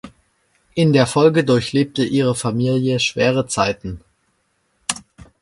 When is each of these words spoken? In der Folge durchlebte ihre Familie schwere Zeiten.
In 0.73 0.93
der 0.93 1.05
Folge 1.05 1.43
durchlebte 1.43 2.03
ihre 2.03 2.33
Familie 2.33 2.99
schwere 2.99 3.45
Zeiten. 3.45 4.01